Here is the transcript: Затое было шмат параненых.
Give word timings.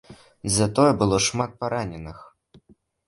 Затое 0.57 0.93
было 1.03 1.19
шмат 1.27 1.51
параненых. 1.59 2.25